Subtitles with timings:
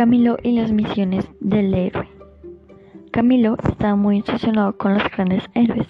[0.00, 2.08] Camilo y las misiones del héroe.
[3.10, 5.86] Camilo estaba muy obsesionado con los grandes héroes.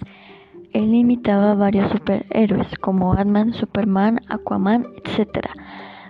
[0.73, 5.47] Él imitaba a varios superhéroes como Batman, Superman, Aquaman, etc.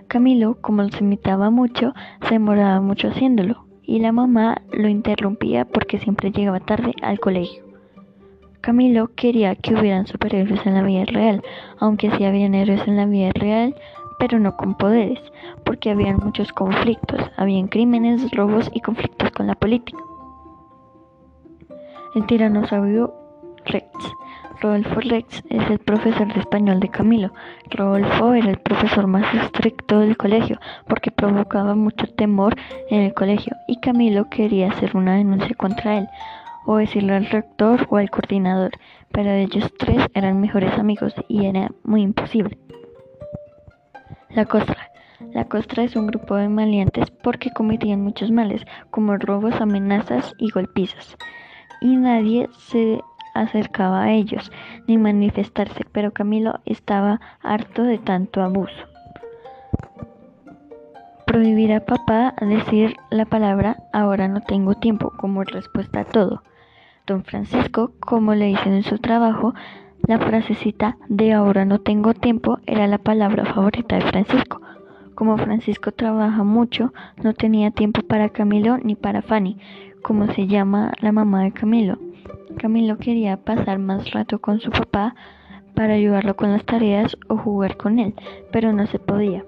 [0.08, 6.00] Camilo, como los imitaba mucho, se demoraba mucho haciéndolo y la mamá lo interrumpía porque
[6.00, 7.62] siempre llegaba tarde al colegio.
[8.62, 11.40] Camilo quería que hubieran superhéroes en la vida real,
[11.78, 13.76] aunque sí habían héroes en la vida real,
[14.22, 15.18] pero no con poderes,
[15.64, 19.98] porque habían muchos conflictos, habían crímenes, robos y conflictos con la política.
[22.14, 23.12] El tiranosaurio
[23.64, 23.88] Rex.
[24.60, 27.32] Rodolfo Rex es el profesor de español de Camilo.
[27.68, 32.54] Rodolfo era el profesor más estricto del colegio porque provocaba mucho temor
[32.90, 36.06] en el colegio y Camilo quería hacer una denuncia contra él
[36.64, 38.70] o decirle al rector o al coordinador,
[39.10, 42.56] pero ellos tres eran mejores amigos y era muy imposible.
[44.34, 44.90] La costra.
[45.34, 50.50] La costra es un grupo de maleantes porque cometían muchos males, como robos, amenazas y
[50.50, 51.18] golpizas.
[51.82, 53.02] Y nadie se
[53.34, 54.50] acercaba a ellos
[54.86, 58.86] ni manifestarse, pero Camilo estaba harto de tanto abuso.
[61.26, 66.42] Prohibir a papá decir la palabra ahora no tengo tiempo como respuesta a todo.
[67.06, 69.54] Don Francisco, como le dicen en su trabajo,
[70.06, 74.60] la frasecita de ahora no tengo tiempo era la palabra favorita de Francisco.
[75.14, 79.58] Como Francisco trabaja mucho, no tenía tiempo para Camilo ni para Fanny,
[80.02, 81.98] como se llama la mamá de Camilo.
[82.58, 85.14] Camilo quería pasar más rato con su papá
[85.74, 88.14] para ayudarlo con las tareas o jugar con él,
[88.50, 89.44] pero no se podía.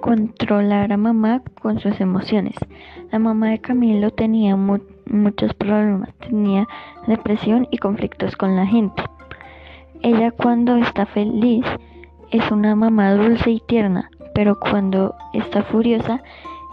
[0.00, 2.54] Controlar a mamá con sus emociones.
[3.10, 6.66] La mamá de Camilo tenía muchos problemas, tenía
[7.06, 9.02] depresión y conflictos con la gente.
[10.02, 11.64] Ella cuando está feliz
[12.30, 16.22] es una mamá dulce y tierna, pero cuando está furiosa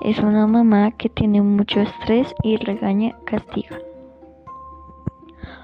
[0.02, 3.78] es una mamá que tiene mucho estrés y regaña, castiga.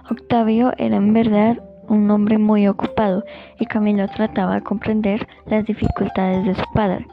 [0.10, 3.24] Octavio era en verdad un hombre muy ocupado
[3.60, 7.06] y Camilo trataba de comprender las dificultades de su padre.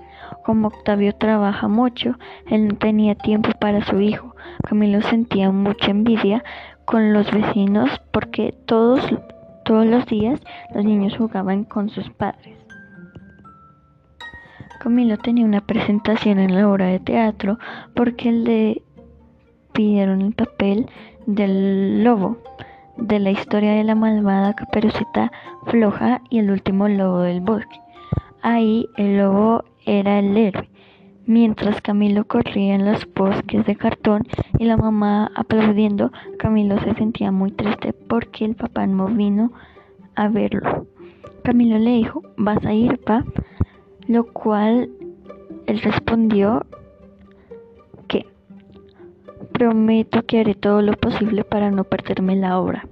[0.45, 4.35] Como Octavio trabaja mucho, él no tenía tiempo para su hijo.
[4.69, 6.45] Camilo sentía mucha envidia
[6.85, 9.01] con los vecinos porque todos,
[9.65, 10.41] todos los días
[10.75, 12.57] los niños jugaban con sus padres.
[14.81, 17.59] Camilo tenía una presentación en la obra de teatro
[17.95, 18.83] porque le
[19.73, 20.89] pidieron el papel
[21.27, 22.39] del lobo
[22.97, 25.31] de la historia de la malvada caperucita
[25.67, 27.81] floja y el último lobo del bosque.
[28.43, 30.69] Ahí el lobo era el héroe,
[31.25, 34.27] mientras Camilo corría en los bosques de cartón
[34.59, 39.51] y la mamá aplaudiendo, Camilo se sentía muy triste porque el papá no vino
[40.15, 40.87] a verlo.
[41.43, 43.25] Camilo le dijo, ¿vas a ir, pa?
[44.07, 44.91] Lo cual
[45.67, 46.67] él respondió
[48.09, 48.27] que
[49.53, 52.87] prometo que haré todo lo posible para no perderme la obra.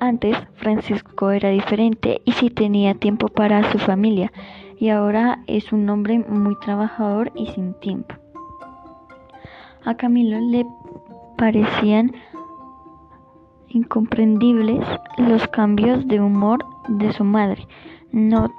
[0.00, 4.32] Antes Francisco era diferente y sí tenía tiempo para su familia
[4.84, 8.16] y ahora es un hombre muy trabajador y sin tiempo.
[9.82, 10.66] A Camilo le
[11.38, 12.12] parecían
[13.68, 14.86] incomprendibles
[15.16, 17.66] los cambios de humor de su madre.
[18.12, 18.52] No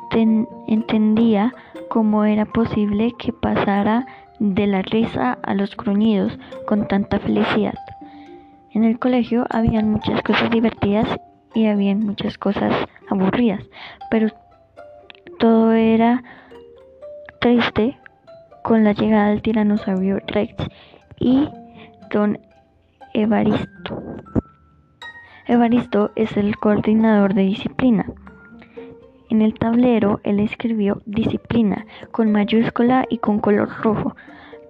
[0.66, 1.54] entendía
[1.90, 4.08] cómo era posible que pasara
[4.40, 7.76] de la risa a los gruñidos con tanta felicidad.
[8.72, 11.08] En el colegio habían muchas cosas divertidas
[11.54, 12.74] y habían muchas cosas
[13.12, 13.62] aburridas,
[14.10, 14.30] pero
[15.40, 16.24] todo era
[17.40, 17.98] triste
[18.64, 20.56] con la llegada del tiranosaurio Rex
[21.20, 21.48] y
[22.12, 22.40] don
[23.14, 24.04] Evaristo.
[25.48, 28.06] Evaristo es el coordinador de disciplina.
[29.30, 34.16] En el tablero él escribió disciplina con mayúscula y con color rojo.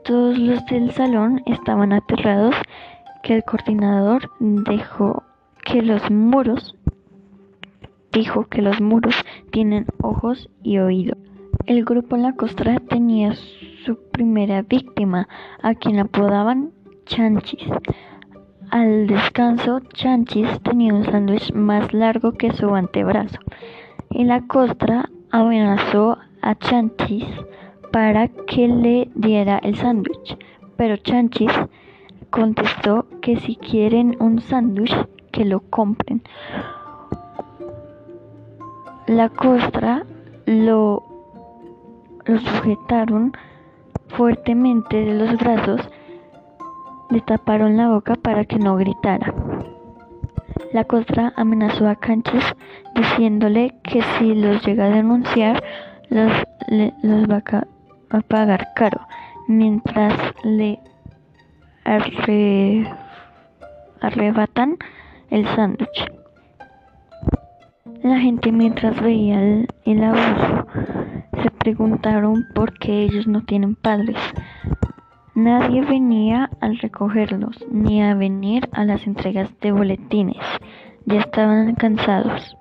[0.03, 2.55] Todos los del salón estaban aterrados
[3.23, 5.23] que el coordinador dejó
[5.63, 6.75] que los muros
[8.15, 9.13] dijo que los muros
[9.55, 11.17] tienen ojos y oídos.
[11.65, 13.35] El grupo La Costra tenía
[13.85, 15.29] su primera víctima,
[15.63, 16.71] a quien apodaban
[17.05, 17.63] Chanchis.
[18.69, 23.39] Al descanso, Chanchis tenía un sándwich más largo que su antebrazo,
[24.09, 27.23] y la costra amenazó a Chanchis
[27.93, 30.37] para que le diera el sándwich,
[30.75, 31.53] pero Chanchis
[32.29, 34.93] contestó que si quieren un sándwich,
[35.31, 36.23] que lo compren.
[39.07, 40.03] La costra
[40.47, 41.03] lo,
[42.25, 43.33] sujetaron
[44.07, 45.81] fuertemente de los brazos,
[47.11, 49.31] le taparon la boca para que no gritara.
[50.73, 52.43] La costra amenazó a Canches
[52.95, 55.63] diciéndole que si los llega a denunciar,
[56.09, 57.43] los va
[58.09, 59.01] a pagar caro.
[59.47, 60.13] mientras
[60.43, 60.79] le
[64.01, 64.77] arrebatan
[65.29, 66.24] el sándwich.
[68.03, 69.41] La gente mientras veía
[69.85, 70.67] el, abuso
[71.41, 74.17] se preguntaron por qué ellos no tienen padres.
[75.33, 80.43] Nadie venía a recogerlos ni a venir a las entregas de boletines.
[81.05, 82.55] Ya estaban cansados.